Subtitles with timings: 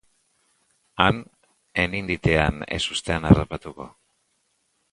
[1.03, 1.19] Han
[1.83, 3.87] ez ninditean ezustean harrapatuko.